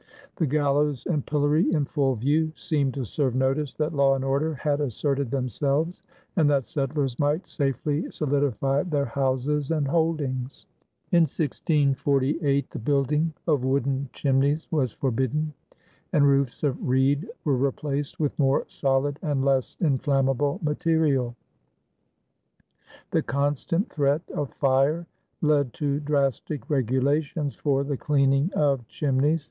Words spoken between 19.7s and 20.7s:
inflammable